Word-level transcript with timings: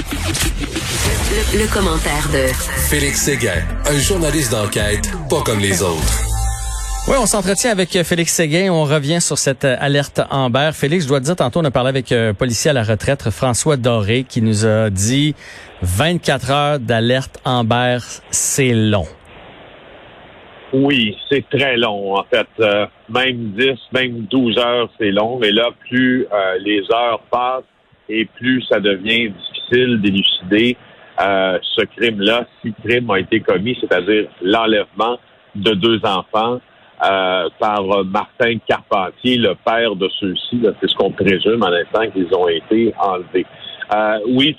Le, 0.00 1.70
commentaire 1.70 2.26
de 2.32 2.48
Félix 2.88 3.20
Séguin, 3.20 3.62
un 3.86 3.98
journaliste 3.98 4.50
d'enquête 4.50 5.10
pas 5.28 5.42
comme 5.44 5.58
les 5.58 5.82
autres. 5.82 7.06
Oui, 7.06 7.16
on 7.20 7.26
s'entretient 7.26 7.70
avec 7.70 7.90
Félix 8.02 8.32
Séguin. 8.32 8.72
On 8.72 8.84
revient 8.84 9.20
sur 9.20 9.36
cette 9.36 9.66
alerte 9.66 10.22
Amber. 10.30 10.70
Félix, 10.72 11.04
je 11.04 11.08
dois 11.08 11.20
te 11.20 11.26
dire, 11.26 11.36
tantôt, 11.36 11.60
on 11.60 11.64
a 11.66 11.70
parlé 11.70 11.90
avec 11.90 12.12
un 12.12 12.32
policier 12.32 12.70
à 12.70 12.72
la 12.72 12.82
retraite, 12.82 13.28
François 13.28 13.76
Doré, 13.76 14.24
qui 14.26 14.40
nous 14.40 14.64
a 14.64 14.88
dit 14.88 15.34
24 15.82 16.50
heures 16.50 16.78
d'alerte 16.80 17.38
Amber, 17.44 17.98
c'est 18.30 18.72
long. 18.72 19.06
Oui, 20.72 21.14
c'est 21.28 21.44
très 21.50 21.76
long, 21.76 22.16
en 22.16 22.24
fait. 22.24 22.48
Euh, 22.60 22.86
même 23.10 23.52
10, 23.52 23.72
même 23.92 24.22
12 24.30 24.56
heures, 24.56 24.88
c'est 24.98 25.10
long. 25.10 25.38
Mais 25.38 25.52
là, 25.52 25.68
plus 25.90 26.26
euh, 26.32 26.58
les 26.64 26.80
heures 26.90 27.20
passent 27.30 27.64
et 28.10 28.24
plus 28.24 28.62
ça 28.68 28.80
devient 28.80 29.32
d'élucider 29.70 30.76
euh, 31.20 31.58
ce 31.62 31.82
crime-là, 31.82 32.46
si 32.60 32.72
crime 32.84 33.10
a 33.10 33.18
été 33.18 33.40
commis, 33.40 33.76
c'est-à-dire 33.80 34.28
l'enlèvement 34.42 35.18
de 35.54 35.72
deux 35.72 36.00
enfants 36.04 36.60
par 37.58 38.04
Martin 38.04 38.58
Carpentier, 38.68 39.38
le 39.38 39.54
père 39.64 39.96
de 39.96 40.06
ceux-ci. 40.20 40.60
C'est 40.80 40.90
ce 40.90 40.94
qu'on 40.94 41.10
présume 41.10 41.62
en 41.62 41.72
instant 41.72 42.10
qu'ils 42.10 42.28
ont 42.34 42.46
été 42.46 42.92
enlevés. 42.98 43.46
oui, 44.26 44.54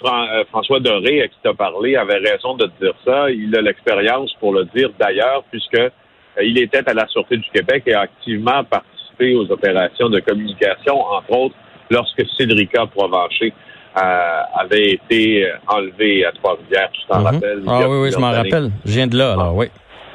François 0.50 0.80
Doré, 0.80 1.22
à 1.22 1.28
qui 1.28 1.38
t'a 1.44 1.54
parlé, 1.54 1.96
avait 1.96 2.18
raison 2.18 2.56
de 2.56 2.66
dire 2.82 2.96
ça. 3.06 3.30
Il 3.30 3.56
a 3.56 3.62
l'expérience 3.62 4.34
pour 4.40 4.54
le 4.54 4.66
dire 4.74 4.90
d'ailleurs, 5.00 5.44
puisque 5.52 5.92
euh, 6.38 6.44
il 6.44 6.58
était 6.58 6.88
à 6.88 6.94
la 6.94 7.08
Sûreté 7.08 7.38
du 7.38 7.50
Québec 7.52 7.84
et 7.86 7.94
a 7.94 8.02
activement 8.02 8.64
participé 8.64 9.36
aux 9.36 9.50
opérations 9.52 10.10
de 10.10 10.20
communication, 10.20 11.00
entre 11.00 11.32
autres 11.32 11.56
lorsque 11.90 12.24
Cédrica 12.38 12.86
Provencher 12.86 13.54
euh, 13.98 14.42
avait 14.54 14.92
été 14.92 15.46
euh, 15.46 15.56
enlevé 15.68 16.26
à 16.26 16.32
Trois-Rivières, 16.32 16.90
tu 16.92 17.02
t'en 17.08 17.20
mhm. 17.20 17.26
rappelles? 17.26 17.64
Ah 17.68 17.90
oui, 17.90 17.98
oui, 18.04 18.12
je 18.12 18.18
m'en 18.18 18.32
rappelle. 18.32 18.72
Je 18.86 18.92
viens 18.92 19.08
de 19.08 19.18
là, 19.18 19.34
alors, 19.34 19.56
oui. 19.56 19.68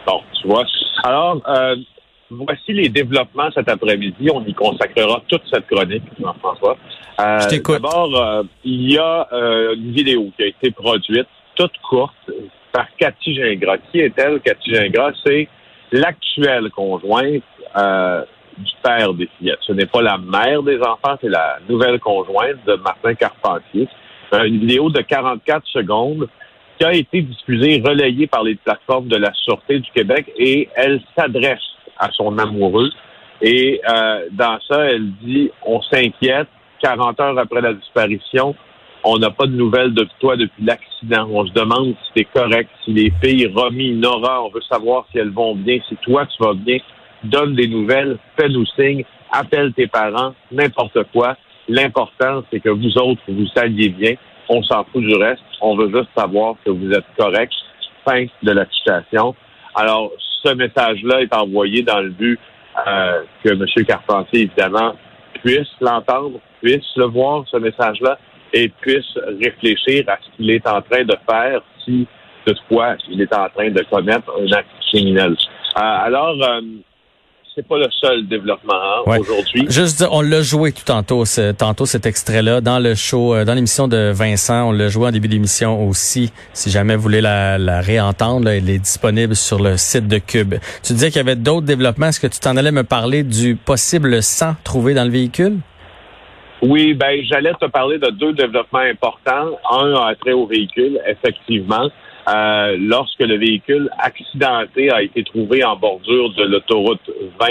Bon, 0.06 0.20
tu 0.40 0.48
vois. 0.48 0.64
Alors, 1.04 1.40
voici 2.30 2.72
les 2.72 2.88
développements 2.88 3.50
cet 3.54 3.68
après-midi. 3.68 4.28
On 4.32 4.44
y 4.44 4.54
consacrera 4.54 5.22
toute 5.28 5.42
cette 5.52 5.66
chronique, 5.66 6.02
Jean-François. 6.20 6.76
je 7.18 7.48
t'écoute. 7.48 7.74
D'abord, 7.74 8.44
il 8.64 8.92
y 8.92 8.98
a 8.98 9.26
une 9.32 9.92
vidéo 9.92 10.30
qui 10.36 10.44
a 10.44 10.46
été 10.46 10.70
produite, 10.70 11.28
toute 11.54 11.76
courte, 11.88 12.14
par 12.72 12.86
Cathy 12.98 13.34
Gingras. 13.34 13.78
Qui 13.90 14.00
est-elle, 14.00 14.40
Cathy 14.40 14.74
Gingras? 14.74 15.12
C'est 15.24 15.48
l'actuelle 15.92 16.70
conjointe 16.70 17.42
euh, 17.76 18.24
du 18.58 18.72
père 18.82 19.12
des 19.14 19.28
fillettes. 19.38 19.58
Ce 19.66 19.72
n'est 19.72 19.86
pas 19.86 20.02
la 20.02 20.18
mère 20.18 20.62
des 20.62 20.80
enfants, 20.80 21.16
c'est 21.20 21.28
la 21.28 21.58
nouvelle 21.68 21.98
conjointe 22.00 22.64
de 22.66 22.74
Martin 22.74 23.14
Carpentier. 23.14 23.88
Euh, 24.34 24.44
une 24.44 24.60
vidéo 24.60 24.90
de 24.90 25.00
44 25.00 25.66
secondes 25.66 26.28
qui 26.78 26.84
a 26.84 26.92
été 26.92 27.22
diffusée, 27.22 27.82
relayée 27.84 28.26
par 28.26 28.42
les 28.42 28.56
plateformes 28.56 29.08
de 29.08 29.16
la 29.16 29.32
Sûreté 29.34 29.78
du 29.78 29.90
Québec 29.92 30.30
et 30.36 30.68
elle 30.74 31.00
s'adresse 31.16 31.60
à 31.98 32.10
son 32.12 32.36
amoureux. 32.38 32.90
Et 33.40 33.80
euh, 33.88 34.26
dans 34.32 34.58
ça, 34.68 34.84
elle 34.84 35.10
dit, 35.22 35.50
on 35.64 35.80
s'inquiète, 35.82 36.48
40 36.82 37.20
heures 37.20 37.38
après 37.38 37.60
la 37.60 37.72
disparition, 37.74 38.54
on 39.04 39.18
n'a 39.18 39.30
pas 39.30 39.46
de 39.46 39.52
nouvelles 39.52 39.94
de 39.94 40.06
toi 40.18 40.36
depuis 40.36 40.64
l'accident. 40.64 41.28
On 41.30 41.46
se 41.46 41.52
demande 41.52 41.94
si 41.94 42.12
c'est 42.16 42.24
correct, 42.24 42.68
si 42.84 42.92
les 42.92 43.12
filles, 43.22 43.50
Romy, 43.54 43.92
Nora, 43.92 44.42
on 44.42 44.50
veut 44.50 44.62
savoir 44.68 45.06
si 45.10 45.18
elles 45.18 45.30
vont 45.30 45.54
bien, 45.54 45.78
si 45.88 45.96
toi 45.96 46.26
tu 46.26 46.42
vas 46.42 46.54
bien. 46.54 46.78
Donne 47.26 47.54
des 47.54 47.68
nouvelles, 47.68 48.18
fais-nous 48.38 48.66
signe, 48.66 49.04
appelle 49.32 49.72
tes 49.72 49.86
parents, 49.86 50.34
n'importe 50.52 51.02
quoi. 51.12 51.36
L'important, 51.68 52.44
c'est 52.50 52.60
que 52.60 52.68
vous 52.68 52.96
autres, 52.98 53.22
vous 53.28 53.46
saviez 53.54 53.88
bien. 53.88 54.14
On 54.48 54.62
s'en 54.62 54.84
fout 54.84 55.02
du 55.02 55.14
reste. 55.16 55.42
On 55.60 55.76
veut 55.76 55.90
juste 55.92 56.10
savoir 56.16 56.54
que 56.64 56.70
vous 56.70 56.90
êtes 56.92 57.04
correct. 57.18 57.52
Fin 58.04 58.26
de 58.42 58.52
la 58.52 58.64
citation. 58.70 59.34
Alors, 59.74 60.12
ce 60.44 60.54
message-là 60.54 61.22
est 61.22 61.34
envoyé 61.34 61.82
dans 61.82 62.00
le 62.00 62.10
but 62.10 62.38
euh, 62.86 63.22
que 63.42 63.50
M. 63.50 63.84
Carpentier, 63.84 64.42
évidemment, 64.42 64.94
puisse 65.42 65.68
l'entendre, 65.80 66.38
puisse 66.62 66.86
le 66.96 67.06
voir, 67.06 67.44
ce 67.50 67.56
message-là, 67.56 68.18
et 68.52 68.68
puisse 68.68 69.18
réfléchir 69.40 70.04
à 70.08 70.18
ce 70.22 70.36
qu'il 70.36 70.50
est 70.50 70.66
en 70.68 70.80
train 70.82 71.02
de 71.02 71.16
faire 71.28 71.60
si 71.84 72.06
toutefois 72.46 72.96
il 73.10 73.20
est 73.20 73.34
en 73.34 73.48
train 73.48 73.70
de 73.70 73.82
commettre 73.90 74.30
un 74.40 74.52
acte 74.52 74.70
criminel. 74.88 75.32
Euh, 75.32 75.80
alors, 75.80 76.36
euh, 76.42 76.60
c'est 77.56 77.66
pas 77.66 77.78
le 77.78 77.88
seul 77.90 78.26
développement 78.26 78.74
hein, 78.74 79.18
aujourd'hui. 79.18 79.64
Juste 79.70 79.96
dire, 79.98 80.08
on 80.12 80.20
l'a 80.20 80.42
joué 80.42 80.72
tout 80.72 80.84
tantôt, 80.84 81.24
ce, 81.24 81.52
tantôt 81.52 81.86
cet 81.86 82.04
extrait-là 82.04 82.60
dans 82.60 82.78
le 82.78 82.94
show, 82.94 83.34
euh, 83.34 83.46
dans 83.46 83.54
l'émission 83.54 83.88
de 83.88 84.12
Vincent. 84.12 84.68
On 84.68 84.72
l'a 84.72 84.88
joué 84.88 85.08
en 85.08 85.10
début 85.10 85.28
d'émission 85.28 85.88
aussi. 85.88 86.32
Si 86.52 86.70
jamais 86.70 86.96
vous 86.96 87.02
voulez 87.02 87.22
la, 87.22 87.56
la 87.56 87.80
réentendre, 87.80 88.50
elle 88.50 88.68
est 88.68 88.78
disponible 88.78 89.34
sur 89.34 89.58
le 89.58 89.78
site 89.78 90.06
de 90.06 90.18
Cube. 90.18 90.56
Tu 90.82 90.92
disais 90.92 91.06
qu'il 91.08 91.16
y 91.16 91.20
avait 91.20 91.34
d'autres 91.34 91.64
développements. 91.64 92.08
Est-ce 92.08 92.20
que 92.20 92.26
tu 92.26 92.40
t'en 92.40 92.58
allais 92.58 92.72
me 92.72 92.84
parler 92.84 93.22
du 93.22 93.56
possible 93.56 94.22
sang 94.22 94.54
trouvé 94.62 94.92
dans 94.92 95.04
le 95.04 95.10
véhicule? 95.10 95.56
Oui, 96.60 96.92
ben 96.92 97.22
j'allais 97.24 97.52
te 97.54 97.66
parler 97.66 97.98
de 97.98 98.10
deux 98.10 98.34
développements 98.34 98.80
importants. 98.80 99.58
Un 99.70 99.94
a 99.94 100.14
trait 100.14 100.32
au 100.32 100.46
véhicule, 100.46 101.00
effectivement. 101.06 101.88
Euh, 102.28 102.76
lorsque 102.78 103.20
le 103.20 103.36
véhicule 103.36 103.88
accidenté 103.98 104.90
a 104.90 105.02
été 105.02 105.22
trouvé 105.24 105.64
en 105.64 105.76
bordure 105.76 106.32
de 106.34 106.44
l'autoroute 106.44 107.10
20 107.40 107.46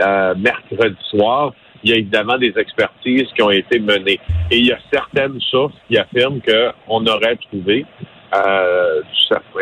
euh, 0.00 0.34
mercredi 0.36 0.96
soir, 1.10 1.52
il 1.82 1.90
y 1.90 1.92
a 1.92 1.96
évidemment 1.96 2.38
des 2.38 2.52
expertises 2.56 3.26
qui 3.34 3.42
ont 3.42 3.50
été 3.50 3.78
menées. 3.78 4.20
Et 4.50 4.58
il 4.58 4.66
y 4.66 4.72
a 4.72 4.78
certaines 4.92 5.40
sources 5.40 5.74
qui 5.88 5.98
affirment 5.98 6.40
qu'on 6.40 7.06
aurait 7.06 7.36
trouvé 7.36 7.84
euh, 8.34 9.02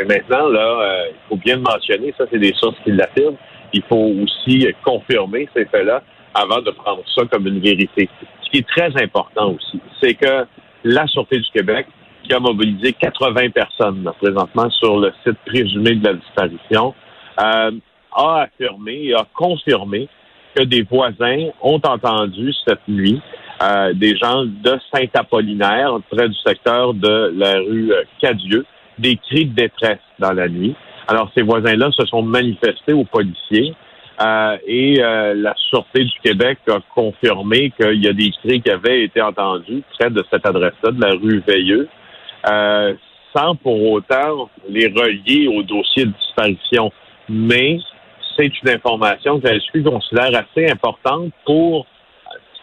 Et 0.01 0.05
maintenant, 0.05 0.49
là, 0.49 0.61
euh, 0.61 1.05
il 1.11 1.29
faut 1.29 1.37
bien 1.37 1.57
le 1.57 1.63
mentionner, 1.63 2.15
ça 2.17 2.25
c'est 2.31 2.39
des 2.39 2.53
sources 2.55 2.77
qui 2.85 2.93
l'affirment. 2.93 3.37
Il 3.73 3.83
faut 3.89 4.13
aussi 4.23 4.67
confirmer 4.85 5.49
ces 5.57 5.65
faits-là 5.65 6.03
avant 6.35 6.61
de 6.61 6.71
prendre 6.71 7.03
ça 7.15 7.23
comme 7.31 7.47
une 7.47 7.61
vérité 7.61 8.09
qui 8.53 8.59
est 8.59 8.69
très 8.69 9.03
important 9.03 9.55
aussi, 9.55 9.81
c'est 10.01 10.15
que 10.15 10.47
la 10.85 11.07
Sûreté 11.07 11.39
du 11.39 11.51
Québec, 11.51 11.87
qui 12.23 12.33
a 12.33 12.41
mobilisé 12.41 12.93
80 12.93 13.51
personnes 13.51 14.11
présentement 14.21 14.71
sur 14.71 14.99
le 14.99 15.13
site 15.25 15.39
présumé 15.47 15.95
de 15.97 16.05
la 16.05 16.15
disparition, 16.15 16.95
euh, 17.41 17.71
a 18.15 18.41
affirmé 18.43 19.05
et 19.05 19.15
a 19.15 19.27
confirmé 19.35 20.09
que 20.55 20.63
des 20.63 20.83
voisins 20.83 21.49
ont 21.63 21.81
entendu 21.85 22.53
cette 22.67 22.87
nuit 22.87 23.21
euh, 23.63 23.93
des 23.95 24.17
gens 24.17 24.45
de 24.45 24.79
Saint-Apollinaire, 24.93 25.99
près 26.11 26.29
du 26.29 26.35
secteur 26.45 26.95
de 26.95 27.33
la 27.37 27.55
rue 27.55 27.93
euh, 27.93 28.03
Cadieux, 28.21 28.67
des 28.99 29.17
cris 29.17 29.47
de 29.47 29.55
détresse 29.55 29.99
dans 30.19 30.33
la 30.33 30.49
nuit. 30.49 30.75
Alors, 31.09 31.31
ces 31.35 31.43
voisins-là 31.43 31.91
se 31.93 32.05
sont 32.07 32.23
manifestés 32.23 32.93
aux 32.93 33.05
policiers. 33.05 33.75
Euh, 34.21 34.57
et 34.67 35.03
euh, 35.03 35.35
la 35.35 35.55
Sûreté 35.57 36.05
du 36.05 36.13
Québec 36.23 36.59
a 36.69 36.79
confirmé 36.95 37.73
qu'il 37.81 38.03
y 38.03 38.09
a 38.09 38.13
des 38.13 38.31
cris 38.31 38.61
qui 38.61 38.71
avaient 38.71 39.05
été 39.05 39.21
entendus 39.21 39.83
près 39.99 40.11
de 40.11 40.23
cette 40.31 40.47
adresse-là, 40.47 40.91
de 40.93 41.01
la 41.01 41.13
rue 41.13 41.43
Veilleux, 41.47 41.89
euh, 42.49 42.95
sans 43.35 43.55
pour 43.57 43.93
autant 43.93 44.51
les 44.69 44.89
relier 44.89 45.49
au 45.49 45.63
dossier 45.63 46.07
de 46.07 46.13
disparition. 46.13 46.93
Mais 47.29 47.79
c'est 48.37 48.53
une 48.63 48.71
information 48.71 49.41
que 49.41 49.49
la 49.49 49.91
considère 49.91 50.45
assez 50.45 50.71
importante 50.71 51.33
pour, 51.45 51.87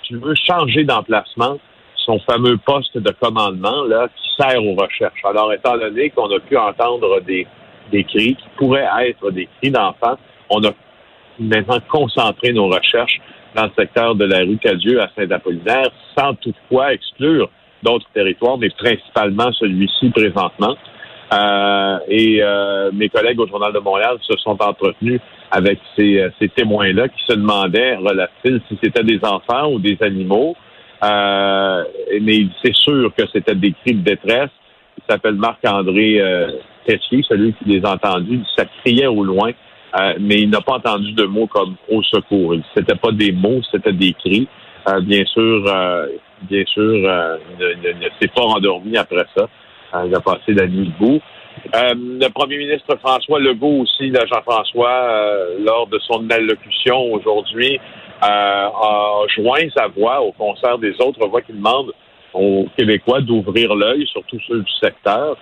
si 0.03 0.09
tu 0.09 0.17
veux, 0.17 0.35
changer 0.35 0.83
d'emplacement 0.83 1.57
son 2.05 2.19
fameux 2.19 2.57
poste 2.57 2.97
de 2.97 3.11
commandement 3.21 3.83
là 3.83 4.07
qui 4.15 4.29
sert 4.37 4.63
aux 4.63 4.75
recherches. 4.75 5.23
Alors, 5.23 5.53
étant 5.53 5.77
donné 5.77 6.09
qu'on 6.09 6.31
a 6.31 6.39
pu 6.39 6.57
entendre 6.57 7.21
des, 7.21 7.45
des 7.91 8.03
cris 8.03 8.35
qui 8.35 8.49
pourraient 8.57 8.87
être 9.07 9.31
des 9.31 9.47
cris 9.59 9.71
d'enfants, 9.71 10.17
on 10.49 10.63
a 10.63 10.71
maintenant 11.39 11.79
concentrer 11.87 12.51
nos 12.53 12.67
recherches 12.67 13.19
dans 13.55 13.65
le 13.65 13.71
secteur 13.77 14.15
de 14.15 14.25
la 14.25 14.39
rue 14.39 14.57
Cadieux 14.57 15.01
à 15.01 15.09
Saint-Apollinaire, 15.15 15.89
sans 16.17 16.33
toutefois 16.35 16.93
exclure 16.93 17.49
d'autres 17.83 18.07
territoires, 18.13 18.57
mais 18.57 18.69
principalement 18.69 19.51
celui-ci 19.53 20.09
présentement. 20.09 20.75
Euh, 21.31 21.99
et 22.07 22.39
euh, 22.41 22.89
mes 22.91 23.07
collègues 23.09 23.39
au 23.39 23.47
Journal 23.47 23.71
de 23.71 23.79
Montréal 23.79 24.17
se 24.21 24.35
sont 24.37 24.57
entretenus 24.59 25.21
avec 25.51 25.79
ces, 25.95 26.19
euh, 26.19 26.29
ces 26.39 26.49
témoins-là 26.49 27.07
qui 27.07 27.23
se 27.27 27.33
demandaient, 27.33 27.95
relève-t-il, 27.97 28.61
si 28.67 28.79
c'était 28.83 29.03
des 29.03 29.19
enfants 29.23 29.71
ou 29.71 29.79
des 29.79 29.97
animaux. 30.01 30.55
mais 31.01 32.47
c'est 32.63 32.75
sûr 32.75 33.13
que 33.15 33.25
c'était 33.31 33.55
des 33.55 33.73
cris 33.73 33.93
de 33.93 34.03
détresse. 34.03 34.49
Il 34.97 35.03
s'appelle 35.07 35.35
Marc-André 35.35 36.19
Tessier, 36.85 37.23
celui 37.27 37.53
qui 37.53 37.65
les 37.65 37.85
a 37.85 37.93
entendus. 37.93 38.41
Ça 38.57 38.65
criait 38.83 39.07
au 39.07 39.23
loin. 39.23 39.51
Euh, 39.97 40.13
mais 40.19 40.41
il 40.41 40.49
n'a 40.49 40.61
pas 40.61 40.73
entendu 40.73 41.13
de 41.13 41.23
mots 41.23 41.47
comme 41.47 41.75
au 41.89 42.03
secours. 42.03 42.55
C'était 42.75 42.95
pas 42.95 43.11
des 43.11 43.31
mots, 43.31 43.61
c'était 43.71 43.93
des 43.93 44.13
cris. 44.13 44.47
Euh, 44.89 45.01
bien 45.01 45.23
sûr, 45.25 45.63
euh, 45.67 46.07
bien 46.43 46.63
sûr, 46.65 46.95
il 46.95 47.99
ne, 47.99 48.09
s'est 48.19 48.27
pas 48.33 48.41
endormi 48.41 48.97
après 48.97 49.25
ça. 49.35 49.47
il 50.05 50.15
a 50.15 50.19
passé 50.19 50.53
la 50.53 50.67
nuit 50.67 50.91
debout. 50.99 51.19
le 51.73 52.27
premier 52.29 52.57
ministre 52.57 52.95
François 52.99 53.39
Legault 53.39 53.81
aussi, 53.81 54.11
Jean-François, 54.13 55.45
lors 55.59 55.87
de 55.87 55.99
son 55.99 56.29
allocution 56.29 57.13
aujourd'hui, 57.13 57.79
a 58.21 59.21
joint 59.35 59.69
sa 59.75 59.87
voix 59.87 60.21
au 60.21 60.31
concert 60.31 60.77
des 60.77 60.93
autres 61.01 61.27
voix 61.27 61.41
qui 61.41 61.53
demandent 61.53 61.93
aux 62.33 62.67
Québécois 62.77 63.21
d'ouvrir 63.21 63.75
l'œil, 63.75 64.05
surtout 64.07 64.37
ceux 64.47 64.61
du 64.61 64.71
secteur, 64.81 65.37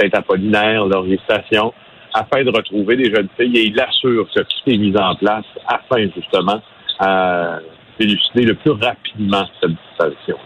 Saint-Apollinaire, 0.00 0.86
Laurier 0.86 1.18
Station, 1.24 1.72
afin 2.14 2.44
de 2.44 2.50
retrouver 2.50 2.96
des 2.96 3.14
jeunes 3.14 3.28
filles 3.38 3.56
et 3.56 3.66
il 3.66 3.80
assure 3.80 4.28
que 4.30 4.40
tout 4.40 4.70
est 4.70 4.76
mis 4.76 4.96
en 4.96 5.14
place 5.14 5.46
afin 5.66 6.08
justement 6.14 6.60
d'élucider 7.98 8.42
le 8.42 8.54
plus 8.54 8.72
rapidement 8.72 9.46
cette 9.60 9.70
disparition. 9.70 10.36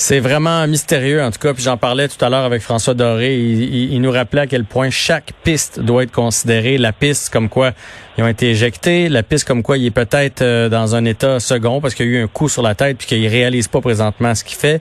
C'est 0.00 0.20
vraiment 0.20 0.64
mystérieux, 0.68 1.20
en 1.20 1.32
tout 1.32 1.40
cas. 1.40 1.52
Puis 1.52 1.64
j'en 1.64 1.76
parlais 1.76 2.06
tout 2.06 2.24
à 2.24 2.28
l'heure 2.28 2.44
avec 2.44 2.62
François 2.62 2.94
Doré. 2.94 3.36
Il, 3.36 4.00
nous 4.00 4.12
rappelait 4.12 4.42
à 4.42 4.46
quel 4.46 4.64
point 4.64 4.90
chaque 4.90 5.32
piste 5.42 5.80
doit 5.80 6.04
être 6.04 6.12
considérée. 6.12 6.78
La 6.78 6.92
piste 6.92 7.32
comme 7.32 7.48
quoi 7.48 7.72
ils 8.16 8.22
ont 8.22 8.28
été 8.28 8.48
éjectés, 8.48 9.08
la 9.08 9.24
piste 9.24 9.46
comme 9.46 9.64
quoi 9.64 9.76
il 9.76 9.86
est 9.86 9.90
peut-être 9.90 10.42
euh, 10.42 10.68
dans 10.68 10.94
un 10.94 11.04
état 11.04 11.40
second 11.40 11.80
parce 11.80 11.94
qu'il 11.94 12.06
y 12.06 12.08
a 12.10 12.12
eu 12.12 12.22
un 12.22 12.26
coup 12.28 12.48
sur 12.48 12.62
la 12.62 12.76
tête 12.76 12.98
puis 12.98 13.06
qu'il 13.08 13.26
réalise 13.26 13.66
pas 13.66 13.80
présentement 13.80 14.34
ce 14.36 14.44
qu'il 14.44 14.56
fait. 14.56 14.80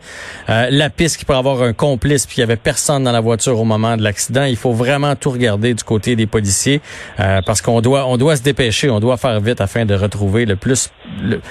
Euh, 0.50 0.68
la 0.70 0.92
piste 0.92 1.18
qui 1.18 1.26
pourrait 1.26 1.40
avoir 1.40 1.64
un 1.64 1.74
complice 1.74 2.28
puis 2.28 2.36
qu'il 2.36 2.42
y 2.42 2.44
avait 2.44 2.56
personne 2.56 3.04
dans 3.04 3.12
la 3.12 3.20
voiture 3.20 3.60
au 3.60 3.66
moment 3.66 3.98
de 3.98 4.04
l'accident. 4.04 4.44
Il 4.44 4.56
faut 4.56 4.74
vraiment 4.74 5.16
tout 5.16 5.32
regarder 5.32 5.74
du 5.74 5.84
côté 5.84 6.16
des 6.16 6.28
policiers 6.28 6.80
euh, 7.20 7.42
parce 7.44 7.64
qu'on 7.64 7.82
doit 7.82 8.06
on 8.06 8.18
doit 8.18 8.36
se 8.36 8.44
dépêcher, 8.44 8.92
on 8.92 9.00
doit 9.00 9.18
faire 9.18 9.40
vite 9.40 9.62
afin 9.62 9.86
de 9.86 9.96
retrouver 9.96 10.46
le 10.46 10.56
plus. 10.56 10.92
Le, 11.22 11.42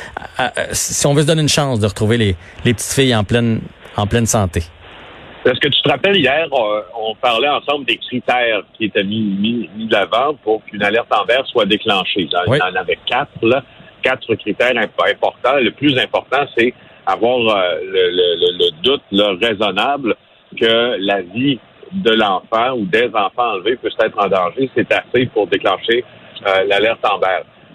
si 0.73 1.07
on 1.07 1.15
veut 1.15 1.23
se 1.23 1.27
donner 1.27 1.43
une 1.43 1.49
chance 1.49 1.81
de 1.81 1.87
retrouver 1.87 2.17
les, 2.17 2.37
les 2.65 2.75
petites 2.75 2.93
filles 2.93 3.15
en 3.15 3.25
pleine 3.25 3.61
en 3.97 4.07
pleine 4.07 4.27
santé. 4.27 4.63
Est-ce 5.45 5.61
que 5.61 5.69
tu 5.69 5.81
te 5.81 5.89
rappelles 5.89 6.17
hier, 6.17 6.49
on, 6.53 7.15
parlait 7.15 7.49
ensemble 7.49 7.85
des 7.87 7.99
critères 7.99 8.63
qui 8.77 8.87
étaient 8.87 9.05
mis, 9.05 9.21
mis, 9.21 9.71
mis 9.77 9.87
de 9.87 9.93
l'avant 9.93 10.35
pour 10.43 10.65
qu'une 10.65 10.83
alerte 10.83 11.13
en 11.13 11.25
vert 11.25 11.47
soit 11.47 11.67
déclenchée? 11.67 12.23
Il 12.23 12.57
y 12.57 12.63
en 12.63 12.75
avait 12.75 12.99
quatre, 13.07 13.31
là, 13.43 13.63
quatre 14.03 14.35
critères 14.35 14.77
importants. 14.77 15.57
Le 15.61 15.71
plus 15.71 15.97
important, 15.99 16.45
c'est 16.57 16.75
avoir 17.07 17.39
euh, 17.39 17.79
le, 17.81 18.83
doute 18.83 19.03
raisonnable 19.41 20.17
que 20.61 20.97
la 20.99 21.23
vie 21.23 21.61
de 21.93 22.11
l'enfant 22.11 22.73
ou 22.73 22.85
des 22.85 23.09
enfants 23.15 23.53
enlevés 23.53 23.77
peut 23.77 23.91
être 24.01 24.19
en 24.19 24.29
danger. 24.29 24.69
C'est 24.75 24.93
assez 24.93 25.27
pour 25.27 25.47
déclencher 25.47 26.05
euh, 26.45 26.65
l'alerte 26.65 27.05
en 27.05 27.19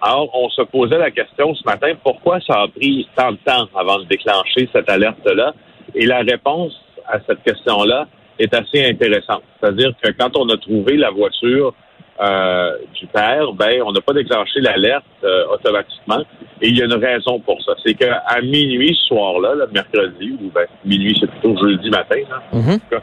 Alors, 0.02 0.30
on 0.34 0.50
se 0.50 0.62
posait 0.64 0.98
la 0.98 1.12
question 1.12 1.54
ce 1.54 1.64
matin, 1.64 1.94
pourquoi 2.04 2.40
ça 2.42 2.62
a 2.62 2.68
pris 2.68 3.08
tant 3.16 3.34
de 3.34 3.38
temps 3.46 3.68
avant 3.76 4.00
de 4.00 4.06
déclencher 4.06 4.68
cette 4.74 4.90
alerte-là? 4.90 5.54
Et 5.94 6.06
la 6.06 6.20
réponse 6.20 6.74
à 7.08 7.20
cette 7.28 7.44
question-là 7.44 8.08
est 8.40 8.54
assez 8.54 8.86
intéressante. 8.86 9.44
C'est-à-dire 9.60 9.92
que 10.02 10.12
quand 10.12 10.36
on 10.38 10.50
a 10.50 10.58
trouvé 10.58 10.98
la 10.98 11.12
voiture 11.12 11.74
euh, 12.20 12.78
du 13.00 13.08
père, 13.08 13.52
ben 13.54 13.82
on 13.84 13.92
n'a 13.92 14.02
pas 14.02 14.14
déclenché 14.14 14.60
l'alerte 14.60 15.06
euh, 15.24 15.46
automatiquement. 15.54 16.22
Et 16.62 16.68
il 16.68 16.78
y 16.78 16.82
a 16.82 16.86
une 16.86 16.94
raison 16.94 17.40
pour 17.40 17.62
ça. 17.64 17.74
C'est 17.84 17.94
qu'à 17.94 18.24
minuit 18.44 18.96
ce 19.02 19.08
soir-là, 19.08 19.56
le 19.56 19.68
mercredi, 19.68 20.38
ou 20.42 20.52
ben 20.54 20.66
minuit, 20.86 21.18
c'est 21.20 21.30
plutôt 21.30 21.58
jeudi 21.58 21.90
matin, 21.90 22.22
mm-hmm. 22.54 22.80
euh, 22.94 23.00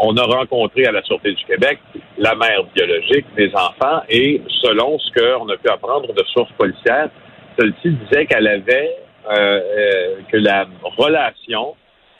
on 0.00 0.16
a 0.16 0.22
rencontré 0.22 0.86
à 0.86 0.92
la 0.92 1.02
Sûreté 1.02 1.32
du 1.32 1.44
Québec 1.44 1.78
la 2.18 2.34
mère 2.34 2.64
biologique 2.74 3.26
des 3.36 3.52
enfants 3.54 4.02
et 4.08 4.40
selon 4.62 4.98
ce 4.98 5.12
qu'on 5.12 5.48
a 5.48 5.56
pu 5.56 5.68
apprendre 5.68 6.12
de 6.12 6.22
sources 6.32 6.52
policières, 6.52 7.10
celle-ci 7.58 7.90
disait 7.90 8.26
qu'elle 8.26 8.46
avait 8.46 8.96
que 9.28 10.36
la 10.36 10.66
relation 10.96 11.74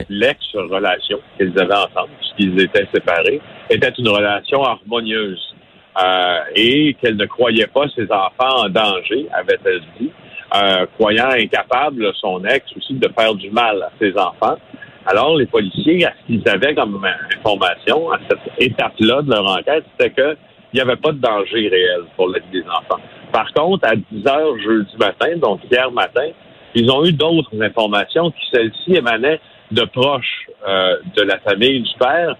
l'ex-relation 0.08 1.18
qu'ils 1.36 1.58
avaient 1.58 1.74
ensemble, 1.74 2.10
puisqu'ils 2.18 2.60
étaient 2.60 2.86
séparés, 2.92 3.40
était 3.70 3.92
une 3.98 4.08
relation 4.08 4.62
harmonieuse 4.62 5.54
euh, 6.02 6.38
et 6.54 6.94
qu'elle 7.00 7.16
ne 7.16 7.26
croyait 7.26 7.66
pas 7.66 7.86
ses 7.94 8.10
enfants 8.10 8.64
en 8.64 8.68
danger, 8.68 9.26
avait-elle 9.32 9.82
dit, 9.98 10.10
euh, 10.54 10.86
croyant 10.98 11.30
incapable 11.30 12.12
son 12.20 12.44
ex 12.44 12.64
aussi 12.76 12.94
de 12.94 13.08
faire 13.18 13.34
du 13.34 13.50
mal 13.50 13.82
à 13.82 13.90
ses 13.98 14.16
enfants. 14.16 14.56
Alors, 15.06 15.36
les 15.36 15.46
policiers, 15.46 16.00
ce 16.00 16.26
qu'ils 16.26 16.48
avaient 16.48 16.74
comme 16.74 17.00
information 17.38 18.10
à 18.10 18.18
cette 18.28 18.40
étape-là 18.58 19.22
de 19.22 19.30
leur 19.30 19.48
enquête, 19.48 19.84
c'était 19.92 20.10
qu'il 20.10 20.36
n'y 20.74 20.80
avait 20.80 20.96
pas 20.96 21.12
de 21.12 21.18
danger 21.18 21.68
réel 21.68 22.02
pour 22.16 22.28
la 22.28 22.40
vie 22.40 22.60
des 22.60 22.64
enfants. 22.64 23.00
Par 23.32 23.52
contre, 23.52 23.86
à 23.86 23.94
10 23.94 24.26
heures 24.26 24.58
jeudi 24.58 24.96
matin, 24.98 25.36
donc 25.36 25.60
hier 25.70 25.90
matin, 25.92 26.28
ils 26.74 26.90
ont 26.90 27.04
eu 27.04 27.12
d'autres 27.12 27.50
informations 27.62 28.30
qui, 28.32 28.46
celles-ci, 28.52 28.96
émanaient 28.96 29.40
de 29.70 29.84
proches 29.84 30.46
euh, 30.66 30.96
de 31.16 31.22
la 31.22 31.38
famille 31.38 31.80
du 31.80 31.94
père 31.98 32.36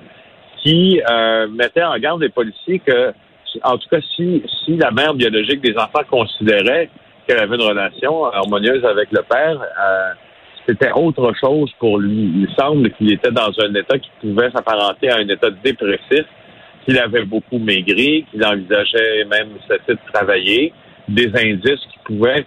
qui 0.63 1.01
euh, 1.09 1.47
mettaient 1.49 1.85
en 1.85 1.99
garde 1.99 2.23
les 2.23 2.29
policiers 2.29 2.81
que, 2.81 3.13
en 3.63 3.79
tout 3.79 3.89
cas, 3.89 4.01
si, 4.17 4.43
si 4.65 4.77
la 4.77 4.91
mère 4.91 5.15
biologique 5.15 5.61
des 5.61 5.77
enfants 5.77 6.03
considérait 6.11 6.91
qu'elle 7.27 7.39
avait 7.39 7.57
une 7.57 7.63
relation 7.63 8.27
harmonieuse 8.27 8.85
avec 8.85 9.11
le 9.13 9.23
père, 9.23 9.61
euh, 9.61 10.13
c'était 10.67 10.93
autre 10.93 11.33
chose 11.41 11.71
pour 11.79 11.99
lui. 11.99 12.33
Il 12.35 12.49
semble 12.59 12.91
qu'il 12.93 13.13
était 13.13 13.31
dans 13.31 13.51
un 13.61 13.75
état 13.75 13.99
qui 13.99 14.11
pouvait 14.21 14.51
s'apparenter 14.51 15.11
à 15.11 15.17
un 15.17 15.29
état 15.29 15.51
dépressif, 15.51 16.25
qu'il 16.85 16.99
avait 16.99 17.25
beaucoup 17.25 17.59
maigri, 17.59 18.25
qu'il 18.31 18.45
envisageait 18.45 19.25
même 19.25 19.49
de 19.89 19.99
travailler, 20.13 20.73
des 21.09 21.29
indices 21.29 21.81
qui 21.93 21.99
pouvaient 22.05 22.47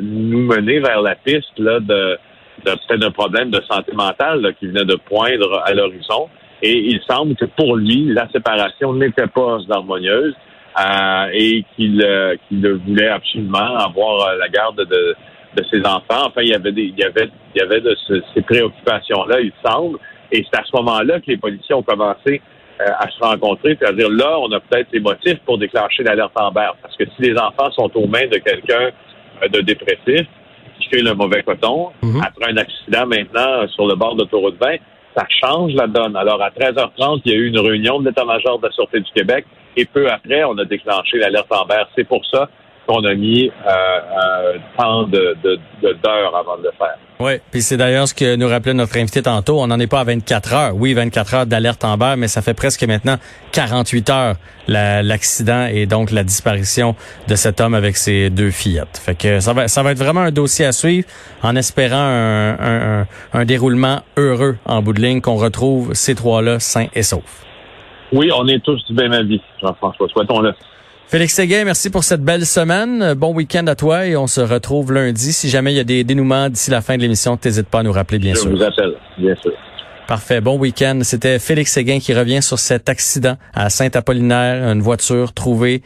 nous 0.00 0.42
mener 0.42 0.80
vers 0.80 1.02
la 1.02 1.14
piste 1.14 1.58
là, 1.58 1.80
de 1.80 2.18
peut-être 2.64 3.04
un 3.04 3.10
problème 3.10 3.50
de 3.50 3.60
santé 3.70 3.92
mentale 3.92 4.54
qui 4.58 4.66
venait 4.66 4.84
de 4.84 4.96
poindre 4.96 5.62
à 5.64 5.72
l'horizon. 5.72 6.28
Et 6.62 6.72
il 6.72 7.00
semble 7.08 7.36
que 7.36 7.44
pour 7.44 7.76
lui, 7.76 8.12
la 8.12 8.28
séparation 8.30 8.92
n'était 8.92 9.28
pas 9.28 9.58
harmonieuse 9.70 10.34
euh, 10.78 11.26
et 11.32 11.64
qu'il 11.76 12.02
euh, 12.02 12.36
voulait 12.50 13.08
absolument 13.08 13.76
avoir 13.78 14.28
euh, 14.28 14.36
la 14.38 14.48
garde 14.48 14.76
de, 14.76 15.14
de 15.56 15.64
ses 15.70 15.80
enfants. 15.80 16.26
Enfin, 16.26 16.42
il 16.42 16.48
y 16.48 16.54
avait 16.54 16.72
des, 16.72 16.82
il 16.82 16.98
y 16.98 17.04
avait, 17.04 17.28
il 17.54 17.58
y 17.58 17.64
avait 17.64 17.80
de 17.80 17.96
ces 18.34 18.42
préoccupations-là, 18.42 19.40
il 19.40 19.52
semble. 19.64 19.98
Et 20.30 20.44
c'est 20.50 20.60
à 20.60 20.64
ce 20.64 20.76
moment-là 20.76 21.20
que 21.20 21.26
les 21.28 21.38
policiers 21.38 21.74
ont 21.74 21.82
commencé 21.82 22.40
euh, 22.80 22.84
à 22.98 23.10
se 23.10 23.18
rencontrer, 23.20 23.76
c'est-à-dire 23.80 24.10
là, 24.10 24.38
on 24.38 24.52
a 24.52 24.60
peut-être 24.60 24.90
des 24.92 25.00
motifs 25.00 25.38
pour 25.46 25.58
déclencher 25.58 26.02
l'alerte 26.02 26.32
en 26.36 26.48
Amber. 26.48 26.70
Parce 26.82 26.96
que 26.96 27.04
si 27.16 27.22
les 27.22 27.38
enfants 27.38 27.70
sont 27.72 27.90
aux 27.94 28.06
mains 28.06 28.26
de 28.26 28.38
quelqu'un 28.38 28.90
de 29.50 29.60
dépressif, 29.60 30.26
qui 30.78 30.88
fait 30.88 31.02
le 31.02 31.14
mauvais 31.14 31.42
coton. 31.42 31.90
Mhm. 32.02 32.22
Après 32.24 32.52
un 32.52 32.56
accident 32.56 33.06
maintenant 33.06 33.66
sur 33.68 33.86
le 33.86 33.94
bord 33.94 34.14
de 34.14 34.22
l'autoroute 34.22 34.56
20, 34.60 34.76
ça 35.16 35.26
change 35.42 35.72
la 35.74 35.86
donne. 35.86 36.16
Alors, 36.16 36.40
à 36.42 36.50
13h30, 36.50 37.22
il 37.24 37.32
y 37.32 37.34
a 37.34 37.38
eu 37.38 37.48
une 37.48 37.58
réunion 37.58 38.00
de 38.00 38.08
l'état-major 38.08 38.58
de 38.58 38.66
la 38.66 38.72
Sûreté 38.72 39.00
du 39.00 39.10
Québec 39.12 39.44
et 39.76 39.84
peu 39.84 40.10
après, 40.10 40.44
on 40.44 40.56
a 40.58 40.64
déclenché 40.64 41.18
l'alerte 41.18 41.50
en 41.50 41.64
vert. 41.64 41.88
C'est 41.96 42.06
pour 42.06 42.24
ça 42.26 42.48
qu'on 42.88 43.04
a 43.04 43.14
mis 43.14 43.48
euh, 43.48 44.00
un 44.16 44.82
temps 44.82 45.02
de, 45.02 45.36
d'heures 45.82 46.34
avant 46.34 46.56
de 46.56 46.64
le 46.64 46.72
faire. 46.78 46.96
Oui, 47.20 47.32
puis 47.50 47.60
c'est 47.60 47.76
d'ailleurs 47.76 48.08
ce 48.08 48.14
que 48.14 48.36
nous 48.36 48.48
rappelait 48.48 48.72
notre 48.72 48.96
invité 48.96 49.22
tantôt. 49.22 49.60
On 49.60 49.66
n'en 49.66 49.78
est 49.78 49.88
pas 49.88 50.00
à 50.00 50.04
24 50.04 50.54
heures. 50.54 50.72
Oui, 50.74 50.94
24 50.94 51.34
heures 51.34 51.46
d'alerte 51.46 51.84
en 51.84 51.96
bas, 51.98 52.16
mais 52.16 52.28
ça 52.28 52.40
fait 52.40 52.54
presque 52.54 52.82
maintenant 52.84 53.16
48 53.52 54.10
heures 54.10 54.34
l'accident 54.68 55.66
et 55.66 55.86
donc 55.86 56.10
la 56.10 56.24
disparition 56.24 56.94
de 57.26 57.34
cet 57.34 57.60
homme 57.60 57.74
avec 57.74 57.96
ses 57.96 58.30
deux 58.30 58.50
fillettes. 58.50 58.98
Fait 59.04 59.16
que 59.16 59.40
ça 59.40 59.52
va, 59.52 59.68
ça 59.68 59.82
va 59.82 59.92
être 59.92 59.98
vraiment 59.98 60.20
un 60.20 60.30
dossier 60.30 60.64
à 60.64 60.72
suivre 60.72 61.06
en 61.42 61.56
espérant 61.56 61.96
un, 61.96 63.06
un 63.32 63.44
déroulement 63.44 64.00
heureux 64.16 64.56
en 64.64 64.80
bout 64.80 64.92
de 64.92 65.02
ligne, 65.02 65.20
qu'on 65.20 65.36
retrouve 65.36 65.92
ces 65.94 66.14
trois-là 66.14 66.60
sains 66.60 66.86
et 66.94 67.02
saufs. 67.02 67.44
Oui, 68.12 68.30
on 68.34 68.46
est 68.48 68.62
tous 68.64 68.82
du 68.86 68.94
même 68.94 69.12
avis, 69.12 69.40
Jean-François. 69.60 70.08
Souhaitons-le. 70.08 70.54
Félix 71.08 71.32
Séguin, 71.32 71.64
merci 71.64 71.88
pour 71.88 72.04
cette 72.04 72.20
belle 72.20 72.44
semaine. 72.44 73.14
Bon 73.14 73.32
week-end 73.32 73.66
à 73.66 73.74
toi 73.74 74.04
et 74.04 74.14
on 74.14 74.26
se 74.26 74.42
retrouve 74.42 74.92
lundi. 74.92 75.32
Si 75.32 75.48
jamais 75.48 75.72
il 75.72 75.76
y 75.76 75.80
a 75.80 75.84
des 75.84 76.04
dénouements 76.04 76.50
d'ici 76.50 76.70
la 76.70 76.82
fin 76.82 76.98
de 76.98 77.00
l'émission, 77.00 77.38
n'hésite 77.42 77.66
pas 77.66 77.78
à 77.78 77.82
nous 77.82 77.92
rappeler, 77.92 78.18
bien 78.18 78.34
sûr. 78.34 78.50
Je 78.50 78.56
vous 78.56 78.62
appelle, 78.62 78.92
bien 79.16 79.34
sûr. 79.36 79.52
Parfait. 80.06 80.42
Bon 80.42 80.58
week-end. 80.58 81.00
C'était 81.04 81.38
Félix 81.38 81.72
Séguin 81.72 81.98
qui 81.98 82.12
revient 82.12 82.42
sur 82.42 82.58
cet 82.58 82.90
accident 82.90 83.38
à 83.54 83.70
Saint-Apollinaire, 83.70 84.70
une 84.70 84.82
voiture 84.82 85.32
trouvée, 85.32 85.82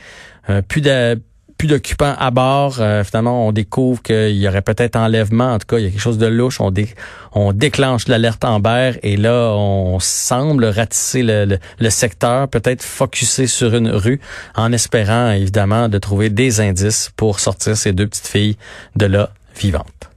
euh, 0.50 0.60
plus 0.60 0.80
de 0.80 1.20
plus 1.62 1.68
d'occupants 1.68 2.16
à 2.18 2.32
bord. 2.32 2.80
Euh, 2.80 3.04
finalement, 3.04 3.46
on 3.46 3.52
découvre 3.52 4.02
qu'il 4.02 4.36
y 4.36 4.48
aurait 4.48 4.62
peut-être 4.62 4.96
enlèvement. 4.96 5.52
En 5.52 5.58
tout 5.60 5.66
cas, 5.68 5.78
il 5.78 5.84
y 5.84 5.86
a 5.86 5.90
quelque 5.90 6.00
chose 6.00 6.18
de 6.18 6.26
louche. 6.26 6.58
On, 6.60 7.52
déclenche 7.52 8.08
l'alerte 8.08 8.44
Amber 8.44 8.98
et 9.04 9.16
là, 9.16 9.52
on 9.54 10.00
semble 10.00 10.64
ratisser 10.64 11.22
le, 11.22 11.58
le 11.78 11.90
secteur, 11.90 12.48
peut-être 12.48 12.82
focuser 12.82 13.46
sur 13.46 13.76
une 13.76 13.90
rue, 13.90 14.20
en 14.56 14.72
espérant 14.72 15.30
évidemment 15.30 15.88
de 15.88 15.98
trouver 15.98 16.30
des 16.30 16.60
indices 16.60 17.12
pour 17.16 17.38
sortir 17.38 17.76
ces 17.76 17.92
deux 17.92 18.08
petites 18.08 18.26
filles 18.26 18.56
de 18.96 19.06
là 19.06 19.30
vivantes. 19.56 20.11